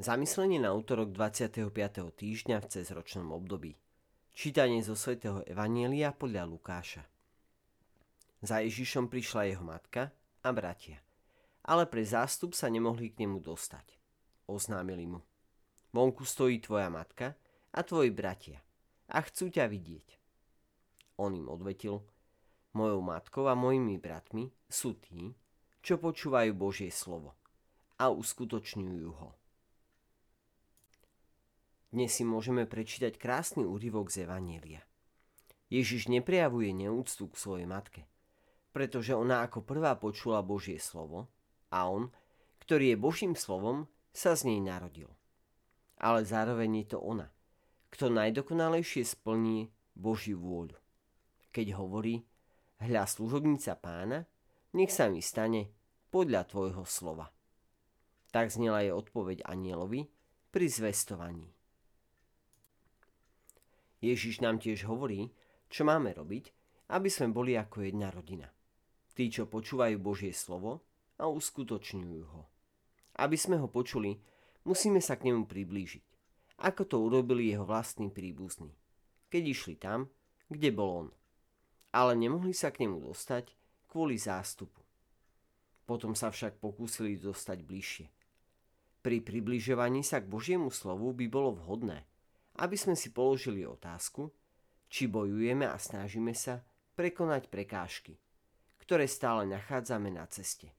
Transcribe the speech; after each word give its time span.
Zamyslenie 0.00 0.56
na 0.56 0.72
útorok 0.72 1.12
25. 1.12 1.76
týždňa 2.16 2.64
v 2.64 2.66
cezročnom 2.72 3.36
období. 3.36 3.76
Čítanie 4.32 4.80
zo 4.80 4.96
svätého 4.96 5.44
Evanielia 5.44 6.16
podľa 6.16 6.48
Lukáša. 6.48 7.04
Za 8.40 8.64
Ježišom 8.64 9.12
prišla 9.12 9.52
jeho 9.52 9.60
matka 9.60 10.08
a 10.40 10.56
bratia, 10.56 11.04
ale 11.68 11.84
pre 11.84 12.00
zástup 12.00 12.56
sa 12.56 12.72
nemohli 12.72 13.12
k 13.12 13.28
nemu 13.28 13.44
dostať. 13.44 14.00
Oznámili 14.48 15.04
mu. 15.04 15.20
Vonku 15.92 16.24
stojí 16.24 16.64
tvoja 16.64 16.88
matka 16.88 17.36
a 17.68 17.84
tvoji 17.84 18.08
bratia 18.08 18.64
a 19.12 19.20
chcú 19.20 19.52
ťa 19.52 19.68
vidieť. 19.68 20.08
On 21.20 21.28
im 21.28 21.44
odvetil, 21.44 22.00
mojou 22.72 23.04
matkou 23.04 23.52
a 23.52 23.52
mojimi 23.52 24.00
bratmi 24.00 24.48
sú 24.64 24.96
tí, 24.96 25.36
čo 25.84 26.00
počúvajú 26.00 26.56
Božie 26.56 26.88
slovo 26.88 27.36
a 28.00 28.08
uskutočňujú 28.08 29.12
ho. 29.12 29.39
Dnes 31.90 32.14
si 32.14 32.22
môžeme 32.22 32.70
prečítať 32.70 33.18
krásny 33.18 33.66
úryvok 33.66 34.14
z 34.14 34.22
Evanielia. 34.22 34.86
Ježiš 35.74 36.06
neprejavuje 36.06 36.70
neúctu 36.70 37.26
k 37.26 37.34
svojej 37.34 37.66
matke, 37.66 38.06
pretože 38.70 39.10
ona 39.10 39.42
ako 39.42 39.66
prvá 39.66 39.98
počula 39.98 40.38
Božie 40.38 40.78
slovo 40.78 41.26
a 41.66 41.90
on, 41.90 42.14
ktorý 42.62 42.94
je 42.94 43.02
Božím 43.02 43.34
slovom, 43.34 43.90
sa 44.14 44.38
z 44.38 44.54
nej 44.54 44.62
narodil. 44.62 45.10
Ale 45.98 46.22
zároveň 46.22 46.86
je 46.86 46.94
to 46.94 47.02
ona, 47.02 47.26
kto 47.90 48.06
najdokonalejšie 48.06 49.02
splní 49.02 49.74
Božiu 49.98 50.38
vôľu. 50.38 50.78
Keď 51.50 51.74
hovorí, 51.74 52.22
hľa 52.78 53.02
služobnica 53.10 53.74
pána, 53.82 54.30
nech 54.78 54.94
sa 54.94 55.10
mi 55.10 55.18
stane 55.18 55.74
podľa 56.14 56.46
tvojho 56.46 56.86
slova. 56.86 57.34
Tak 58.30 58.54
znela 58.54 58.86
je 58.86 58.94
odpoveď 58.94 59.42
anielovi 59.42 60.06
pri 60.54 60.70
zvestovaní. 60.70 61.50
Ježiš 64.00 64.40
nám 64.40 64.56
tiež 64.60 64.88
hovorí, 64.88 65.28
čo 65.68 65.84
máme 65.84 66.16
robiť, 66.16 66.50
aby 66.90 67.08
sme 67.12 67.30
boli 67.30 67.54
ako 67.54 67.84
jedna 67.84 68.08
rodina. 68.08 68.48
Tí, 69.12 69.28
čo 69.28 69.46
počúvajú 69.46 70.00
Božie 70.00 70.32
slovo 70.32 70.82
a 71.20 71.28
uskutočňujú 71.28 72.22
ho. 72.32 72.42
Aby 73.20 73.36
sme 73.36 73.60
ho 73.60 73.68
počuli, 73.68 74.16
musíme 74.64 75.04
sa 75.04 75.20
k 75.20 75.30
nemu 75.30 75.44
priblížiť, 75.44 76.04
ako 76.64 76.82
to 76.88 76.96
urobili 76.96 77.52
jeho 77.52 77.68
vlastní 77.68 78.08
príbuzní, 78.08 78.72
keď 79.28 79.42
išli 79.44 79.74
tam, 79.76 80.08
kde 80.48 80.72
bol 80.72 80.90
on. 81.06 81.08
Ale 81.92 82.16
nemohli 82.16 82.56
sa 82.56 82.72
k 82.72 82.88
nemu 82.88 83.04
dostať 83.04 83.52
kvôli 83.90 84.16
zástupu. 84.16 84.80
Potom 85.84 86.14
sa 86.14 86.30
však 86.30 86.62
pokúsili 86.62 87.18
dostať 87.18 87.58
bližšie. 87.66 88.06
Pri 89.00 89.18
približovaní 89.24 90.06
sa 90.06 90.22
k 90.22 90.30
Božiemu 90.30 90.70
slovu 90.70 91.10
by 91.10 91.26
bolo 91.26 91.56
vhodné, 91.56 92.06
aby 92.60 92.76
sme 92.76 92.92
si 92.92 93.08
položili 93.08 93.64
otázku, 93.64 94.28
či 94.92 95.08
bojujeme 95.08 95.64
a 95.64 95.80
snažíme 95.80 96.36
sa 96.36 96.60
prekonať 96.92 97.48
prekážky, 97.48 98.20
ktoré 98.84 99.08
stále 99.08 99.48
nachádzame 99.48 100.12
na 100.12 100.28
ceste. 100.28 100.76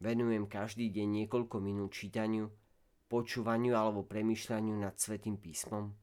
Venujem 0.00 0.44
každý 0.44 0.92
deň 0.92 1.24
niekoľko 1.24 1.56
minút 1.64 1.96
čítaniu, 1.96 2.52
počúvaniu 3.08 3.72
alebo 3.72 4.04
premyšľaniu 4.04 4.76
nad 4.76 4.96
Svetým 5.00 5.40
písmom. 5.40 5.96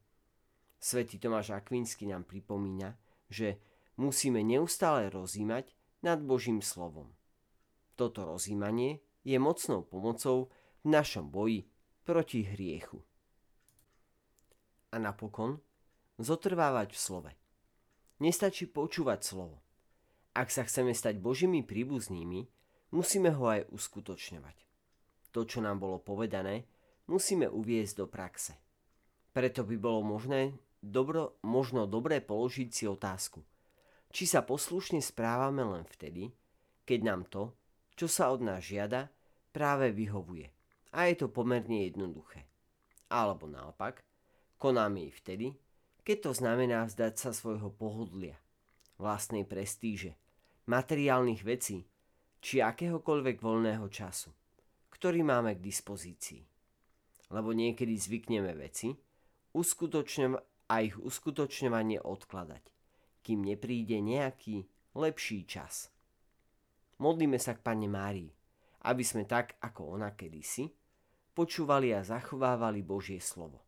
Svetý 0.78 1.22
Tomáš 1.22 1.54
Akvinsky 1.54 2.10
nám 2.10 2.26
pripomína, 2.26 2.98
že 3.30 3.62
musíme 4.02 4.42
neustále 4.42 5.10
rozímať 5.14 5.74
nad 6.06 6.22
Božím 6.22 6.62
slovom. 6.62 7.10
Toto 7.98 8.26
rozímanie 8.26 9.02
je 9.26 9.38
mocnou 9.42 9.82
pomocou 9.82 10.54
v 10.86 10.94
našom 10.94 11.30
boji 11.34 11.66
proti 12.06 12.46
hriechu 12.46 13.02
a 14.92 14.98
napokon 15.00 15.60
zotrvávať 16.18 16.94
v 16.94 17.00
slove. 17.00 17.32
Nestačí 18.18 18.66
počúvať 18.66 19.20
slovo. 19.22 19.62
Ak 20.34 20.50
sa 20.50 20.66
chceme 20.66 20.94
stať 20.94 21.22
Božími 21.22 21.62
príbuznými, 21.66 22.46
musíme 22.94 23.30
ho 23.34 23.46
aj 23.50 23.70
uskutočňovať. 23.70 24.58
To, 25.34 25.46
čo 25.46 25.62
nám 25.62 25.82
bolo 25.82 26.02
povedané, 26.02 26.66
musíme 27.06 27.46
uviezť 27.50 27.94
do 27.98 28.06
praxe. 28.10 28.54
Preto 29.34 29.62
by 29.62 29.76
bolo 29.78 30.02
možné, 30.02 30.58
dobro, 30.82 31.38
možno 31.46 31.86
dobré 31.86 32.22
položiť 32.22 32.70
si 32.74 32.86
otázku, 32.90 33.46
či 34.10 34.26
sa 34.26 34.42
poslušne 34.42 34.98
správame 35.04 35.62
len 35.62 35.86
vtedy, 35.86 36.34
keď 36.88 37.00
nám 37.06 37.22
to, 37.30 37.54
čo 37.94 38.10
sa 38.10 38.34
od 38.34 38.42
nás 38.42 38.66
žiada, 38.66 39.14
práve 39.54 39.94
vyhovuje. 39.94 40.50
A 40.96 41.12
je 41.12 41.22
to 41.22 41.28
pomerne 41.30 41.86
jednoduché. 41.86 42.48
Alebo 43.12 43.46
naopak, 43.46 44.07
Konáme 44.58 45.06
ich 45.06 45.22
vtedy, 45.22 45.54
keď 46.02 46.18
to 46.26 46.32
znamená 46.34 46.90
vzdať 46.90 47.14
sa 47.14 47.30
svojho 47.30 47.70
pohodlia, 47.70 48.42
vlastnej 48.98 49.46
prestíže, 49.46 50.18
materiálnych 50.66 51.46
vecí 51.46 51.86
či 52.42 52.66
akéhokoľvek 52.66 53.38
voľného 53.38 53.86
času, 53.86 54.34
ktorý 54.90 55.22
máme 55.22 55.54
k 55.54 55.62
dispozícii. 55.62 56.42
Lebo 57.30 57.54
niekedy 57.54 57.94
zvykneme 58.02 58.58
veci 58.58 58.98
a 60.68 60.76
ich 60.82 60.96
uskutočňovanie 60.98 62.02
odkladať, 62.02 62.64
kým 63.22 63.46
nepríde 63.46 64.02
nejaký 64.02 64.66
lepší 64.98 65.46
čas. 65.46 65.94
Modlíme 66.98 67.38
sa 67.38 67.54
k 67.54 67.62
Pane 67.62 67.86
Márii, 67.86 68.34
aby 68.90 69.04
sme 69.06 69.30
tak 69.30 69.54
ako 69.62 70.02
ona 70.02 70.18
kedysi 70.18 70.66
počúvali 71.38 71.94
a 71.94 72.02
zachovávali 72.02 72.82
Božie 72.82 73.22
slovo 73.22 73.67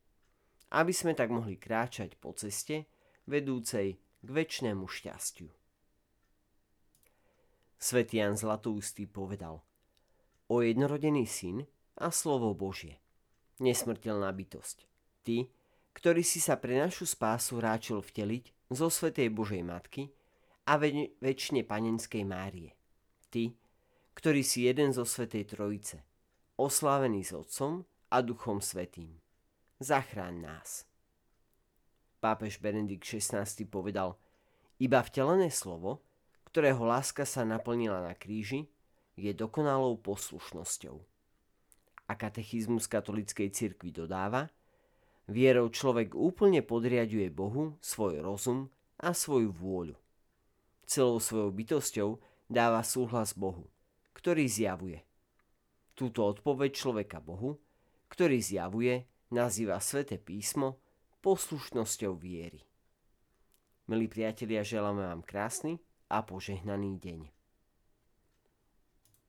aby 0.69 0.93
sme 0.93 1.17
tak 1.17 1.33
mohli 1.33 1.57
kráčať 1.57 2.13
po 2.21 2.33
ceste 2.37 2.85
vedúcej 3.25 3.97
k 4.21 4.27
väčšnému 4.27 4.85
šťastiu. 4.85 5.49
Svetý 7.79 8.19
Jan 8.19 8.35
Zlatoustý 8.35 9.07
povedal 9.07 9.63
O 10.51 10.59
jednorodený 10.59 11.23
syn 11.29 11.63
a 11.95 12.11
slovo 12.11 12.51
Božie, 12.51 12.99
nesmrteľná 13.63 14.33
bytosť, 14.35 14.83
ty, 15.23 15.47
ktorý 15.95 16.21
si 16.25 16.43
sa 16.43 16.59
pre 16.59 16.75
našu 16.75 17.07
spásu 17.07 17.61
ráčil 17.63 18.03
vteliť 18.03 18.73
zo 18.73 18.91
Svetej 18.91 19.31
Božej 19.31 19.63
Matky 19.63 20.11
a 20.67 20.75
väč- 20.75 21.15
väčšine 21.23 21.63
Panenskej 21.63 22.27
Márie, 22.27 22.75
ty, 23.31 23.55
ktorý 24.13 24.43
si 24.43 24.67
jeden 24.67 24.91
zo 24.91 25.07
Svetej 25.07 25.55
Trojice, 25.55 26.03
oslávený 26.59 27.23
s 27.23 27.31
Otcom 27.31 27.87
a 28.11 28.19
Duchom 28.19 28.59
Svetým 28.59 29.15
zachráň 29.79 30.43
nás. 30.43 30.83
Pápež 32.19 32.59
Benedikt 32.59 33.07
XVI 33.07 33.47
povedal, 33.63 34.19
iba 34.75 34.99
vtelené 34.99 35.47
slovo, 35.47 36.03
ktorého 36.51 36.83
láska 36.83 37.23
sa 37.23 37.47
naplnila 37.47 38.03
na 38.03 38.11
kríži, 38.11 38.67
je 39.15 39.31
dokonalou 39.31 39.95
poslušnosťou. 40.03 40.99
A 42.07 42.13
katechizmus 42.15 42.91
katolíckej 42.91 43.51
cirkvi 43.55 43.95
dodáva, 43.95 44.51
vierou 45.31 45.71
človek 45.71 46.11
úplne 46.11 46.59
podriaduje 46.59 47.31
Bohu 47.31 47.79
svoj 47.79 48.19
rozum 48.19 48.67
a 48.99 49.15
svoju 49.15 49.55
vôľu. 49.55 49.95
Celou 50.89 51.23
svojou 51.23 51.55
bytosťou 51.55 52.09
dáva 52.51 52.83
súhlas 52.83 53.31
Bohu, 53.31 53.69
ktorý 54.17 54.43
zjavuje. 54.49 55.05
Túto 55.95 56.25
odpoveď 56.27 56.71
človeka 56.75 57.23
Bohu, 57.23 57.61
ktorý 58.09 58.41
zjavuje, 58.41 59.05
nazýva 59.29 59.77
Svete 59.77 60.17
písmo 60.17 60.81
poslušnosťou 61.21 62.17
viery. 62.17 62.65
Milí 63.89 64.05
priatelia, 64.05 64.61
želáme 64.61 65.05
vám 65.05 65.25
krásny 65.25 65.81
a 66.09 66.21
požehnaný 66.21 67.01
deň. 67.01 67.38